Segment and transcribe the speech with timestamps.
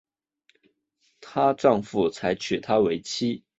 [1.19, 3.43] 她丈夫才娶她为妻